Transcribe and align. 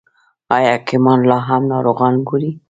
آیا 0.55 0.69
حکیمان 0.77 1.19
لا 1.29 1.37
هم 1.47 1.61
ناروغان 1.71 2.13
ګوري؟ 2.27 2.51